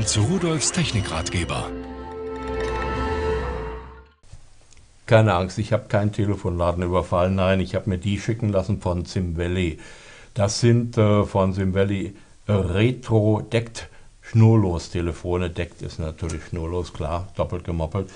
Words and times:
Willkommen 0.00 0.30
zu 0.30 0.32
Rudolfs 0.32 0.72
Technikratgeber. 0.72 1.70
Keine 5.04 5.34
Angst, 5.34 5.58
ich 5.58 5.74
habe 5.74 5.88
keinen 5.88 6.10
Telefonladen 6.10 6.82
überfallen. 6.82 7.34
Nein, 7.34 7.60
ich 7.60 7.74
habe 7.74 7.90
mir 7.90 7.98
die 7.98 8.18
schicken 8.18 8.48
lassen 8.48 8.80
von 8.80 9.04
Sim. 9.04 9.36
Das 10.32 10.60
sind 10.60 10.96
äh, 10.96 11.24
von 11.24 11.52
Sim 11.52 11.76
äh, 11.76 12.12
Retro-Deckt 12.48 13.90
Schnurlos-Telefone. 14.22 15.50
Deckt 15.50 15.82
ist 15.82 15.98
natürlich 15.98 16.46
schnurlos, 16.46 16.94
klar, 16.94 17.28
doppelt 17.36 17.64
gemoppelt. 17.64 18.08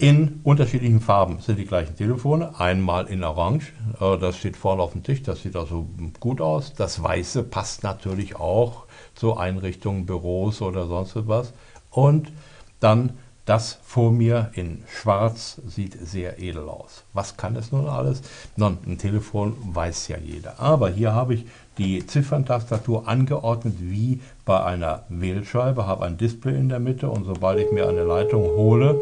In 0.00 0.40
unterschiedlichen 0.44 1.02
Farben 1.02 1.40
sind 1.40 1.58
die 1.58 1.66
gleichen 1.66 1.94
Telefone. 1.94 2.58
Einmal 2.58 3.04
in 3.08 3.22
Orange, 3.22 3.74
äh, 4.00 4.16
das 4.16 4.38
steht 4.38 4.56
vorne 4.56 4.80
auf 4.80 4.92
dem 4.92 5.02
Tisch, 5.02 5.22
das 5.22 5.42
sieht 5.42 5.56
also 5.56 5.86
gut 6.20 6.40
aus. 6.40 6.72
Das 6.72 7.02
Weiße 7.02 7.42
passt 7.42 7.82
natürlich 7.82 8.34
auch 8.36 8.86
zu 9.14 9.36
Einrichtungen, 9.36 10.06
Büros 10.06 10.62
oder 10.62 10.86
sonst 10.86 11.16
etwas. 11.16 11.52
Und 11.90 12.32
dann 12.80 13.18
das 13.44 13.78
vor 13.82 14.10
mir 14.10 14.50
in 14.54 14.84
Schwarz 14.88 15.60
sieht 15.66 15.98
sehr 16.00 16.38
edel 16.38 16.70
aus. 16.70 17.04
Was 17.12 17.36
kann 17.36 17.54
es 17.56 17.70
nun 17.70 17.86
alles? 17.86 18.22
Nun, 18.56 18.78
ein 18.86 18.96
Telefon 18.96 19.54
weiß 19.60 20.08
ja 20.08 20.16
jeder. 20.16 20.60
Aber 20.60 20.88
hier 20.88 21.12
habe 21.12 21.34
ich 21.34 21.44
die 21.76 22.06
Zifferntastatur 22.06 23.06
angeordnet 23.06 23.74
wie 23.80 24.20
bei 24.46 24.62
einer 24.64 25.02
Wählscheibe, 25.10 25.86
habe 25.86 26.06
ein 26.06 26.16
Display 26.16 26.56
in 26.56 26.70
der 26.70 26.80
Mitte 26.80 27.10
und 27.10 27.24
sobald 27.24 27.58
ich 27.58 27.70
mir 27.70 27.86
eine 27.86 28.04
Leitung 28.04 28.44
hole, 28.44 28.98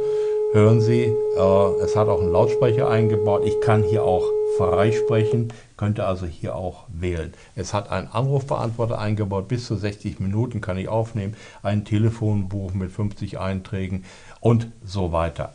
hören 0.52 0.80
Sie, 0.80 1.02
äh, 1.02 1.83
es 1.83 1.97
hat 1.97 2.09
auch 2.09 2.20
einen 2.20 2.33
Lautsprecher 2.33 2.89
eingebaut. 2.89 3.43
Ich 3.45 3.61
kann 3.61 3.83
hier 3.83 4.05
auch 4.05 4.25
freisprechen, 4.56 5.52
könnte 5.77 6.06
also 6.06 6.27
hier 6.27 6.56
auch 6.56 6.84
wählen. 6.89 7.34
Es 7.55 7.75
hat 7.75 7.91
einen 7.91 8.09
Anrufbeantworter 8.09 8.98
eingebaut, 8.98 9.48
bis 9.48 9.66
zu 9.66 9.77
60 9.77 10.20
Minuten 10.20 10.61
kann 10.61 10.79
ich 10.79 10.89
aufnehmen, 10.89 11.37
ein 11.62 11.84
Telefonbuch 11.84 12.73
mit 12.73 12.91
50 12.91 13.39
Einträgen 13.39 14.05
und 14.41 14.69
so 14.84 15.12
weiter. 15.12 15.53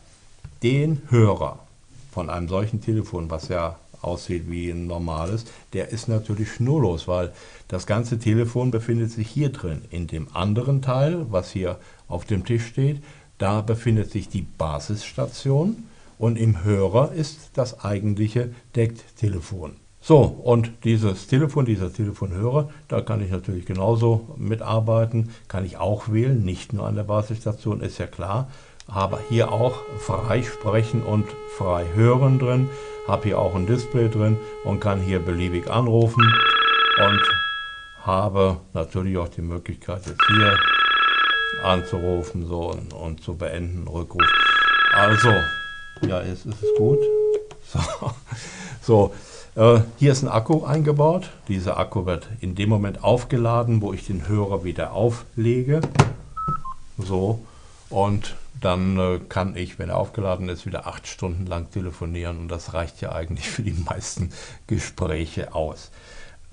Den 0.62 1.02
Hörer 1.10 1.58
von 2.12 2.30
einem 2.30 2.48
solchen 2.48 2.80
Telefon, 2.80 3.30
was 3.30 3.48
ja 3.48 3.76
aussieht 4.00 4.50
wie 4.50 4.70
ein 4.70 4.86
normales, 4.86 5.44
der 5.72 5.88
ist 5.88 6.08
natürlich 6.08 6.52
schnurlos, 6.52 7.08
weil 7.08 7.32
das 7.68 7.86
ganze 7.86 8.18
Telefon 8.18 8.70
befindet 8.70 9.10
sich 9.10 9.28
hier 9.28 9.50
drin. 9.50 9.82
In 9.90 10.06
dem 10.06 10.28
anderen 10.34 10.82
Teil, 10.82 11.26
was 11.30 11.50
hier 11.50 11.78
auf 12.06 12.24
dem 12.24 12.44
Tisch 12.44 12.66
steht, 12.66 13.02
da 13.38 13.60
befindet 13.60 14.10
sich 14.10 14.28
die 14.28 14.42
Basisstation 14.42 15.84
und 16.18 16.38
im 16.38 16.64
Hörer 16.64 17.12
ist 17.12 17.50
das 17.54 17.84
eigentliche 17.84 18.54
Decktelefon. 18.76 19.76
So, 20.00 20.20
und 20.20 20.70
dieses 20.84 21.28
Telefon, 21.28 21.64
dieser 21.64 21.90
Telefonhörer, 21.90 22.68
da 22.88 23.00
kann 23.00 23.22
ich 23.22 23.30
natürlich 23.30 23.64
genauso 23.64 24.34
mitarbeiten, 24.36 25.30
kann 25.48 25.64
ich 25.64 25.78
auch 25.78 26.12
wählen, 26.12 26.44
nicht 26.44 26.74
nur 26.74 26.86
an 26.86 26.94
der 26.94 27.04
Basisstation, 27.04 27.80
ist 27.80 27.98
ja 27.98 28.06
klar. 28.06 28.50
Habe 28.86 29.18
hier 29.30 29.50
auch 29.50 29.76
frei 29.98 30.42
sprechen 30.42 31.02
und 31.02 31.24
frei 31.56 31.86
hören 31.94 32.38
drin, 32.38 32.68
habe 33.08 33.24
hier 33.24 33.38
auch 33.38 33.54
ein 33.54 33.66
Display 33.66 34.10
drin 34.10 34.36
und 34.64 34.78
kann 34.78 35.00
hier 35.00 35.20
beliebig 35.20 35.70
anrufen 35.70 36.22
und 36.98 37.22
habe 38.02 38.58
natürlich 38.74 39.16
auch 39.16 39.28
die 39.28 39.40
Möglichkeit 39.40 40.06
jetzt 40.06 40.20
hier 40.26 40.54
anzurufen 41.62 42.46
so 42.46 42.70
und, 42.70 42.92
und 42.92 43.22
zu 43.22 43.36
beenden, 43.36 43.86
Rückruf. 43.88 44.22
Also, 44.94 45.30
ja, 46.06 46.22
jetzt 46.22 46.46
ist 46.46 46.62
es 46.62 46.78
gut. 46.78 46.98
So, 48.82 49.12
so 49.56 49.74
äh, 49.76 49.80
hier 49.98 50.12
ist 50.12 50.22
ein 50.22 50.28
Akku 50.28 50.64
eingebaut. 50.64 51.30
Dieser 51.48 51.78
Akku 51.78 52.06
wird 52.06 52.28
in 52.40 52.54
dem 52.54 52.68
Moment 52.68 53.02
aufgeladen, 53.02 53.80
wo 53.80 53.92
ich 53.92 54.06
den 54.06 54.28
Hörer 54.28 54.64
wieder 54.64 54.92
auflege. 54.92 55.80
So, 56.98 57.40
und 57.90 58.36
dann 58.60 58.98
äh, 58.98 59.20
kann 59.28 59.56
ich, 59.56 59.78
wenn 59.78 59.90
er 59.90 59.98
aufgeladen 59.98 60.48
ist, 60.48 60.66
wieder 60.66 60.86
acht 60.86 61.06
Stunden 61.06 61.46
lang 61.46 61.70
telefonieren 61.70 62.38
und 62.38 62.48
das 62.48 62.74
reicht 62.74 63.00
ja 63.00 63.12
eigentlich 63.12 63.48
für 63.48 63.62
die 63.62 63.72
meisten 63.72 64.30
Gespräche 64.66 65.54
aus. 65.54 65.90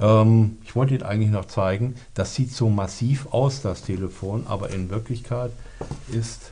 Ähm, 0.01 0.57
ich 0.63 0.75
wollte 0.75 0.95
Ihnen 0.95 1.03
eigentlich 1.03 1.31
noch 1.31 1.45
zeigen, 1.45 1.95
das 2.13 2.35
sieht 2.35 2.51
so 2.51 2.69
massiv 2.69 3.27
aus, 3.31 3.61
das 3.61 3.83
Telefon, 3.83 4.45
aber 4.47 4.71
in 4.71 4.89
Wirklichkeit 4.89 5.51
ist 6.11 6.51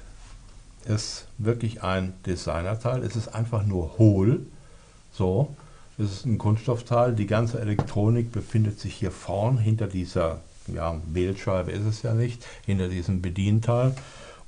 es 0.85 1.25
wirklich 1.37 1.83
ein 1.83 2.13
Designerteil. 2.25 3.03
Es 3.03 3.15
ist 3.15 3.29
einfach 3.29 3.65
nur 3.65 3.97
hohl. 3.97 4.45
So, 5.11 5.55
es 5.97 6.11
ist 6.11 6.25
ein 6.25 6.37
Kunststoffteil. 6.37 7.13
Die 7.13 7.27
ganze 7.27 7.59
Elektronik 7.59 8.31
befindet 8.31 8.79
sich 8.79 8.93
hier 8.95 9.11
vorn 9.11 9.57
hinter 9.57 9.87
dieser 9.87 10.39
ja, 10.73 10.95
Wählscheibe 11.11 11.71
ist 11.71 11.85
es 11.85 12.01
ja 12.03 12.13
nicht, 12.13 12.45
hinter 12.65 12.89
diesem 12.89 13.21
Bedienteil. 13.21 13.93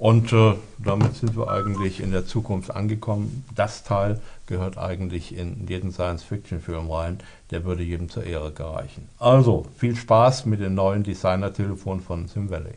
Und 0.02 0.34
äh, 0.34 0.56
damit 0.80 1.14
sind 1.14 1.38
wir 1.38 1.52
eigentlich 1.52 2.02
in 2.02 2.12
der 2.12 2.26
Zukunft 2.26 2.72
angekommen. 2.72 3.46
Das 3.54 3.84
Teil 3.84 4.20
gehört 4.48 4.80
eigentlich 4.80 5.38
in 5.38 5.68
jeden 5.68 5.92
Science-Fiction-Film 5.92 6.90
rein. 6.90 7.20
Der 7.52 7.66
würde 7.66 7.84
jedem 7.84 8.10
zur 8.10 8.24
Ehre 8.24 8.52
gereichen. 8.52 9.08
Also, 9.20 9.68
viel 9.78 9.96
Spaß 9.96 10.48
mit 10.48 10.60
dem 10.60 10.74
neuen 10.74 11.04
Designer-Telefon 11.04 12.02
von 12.02 12.28
Sim 12.28 12.50
Valley. 12.50 12.74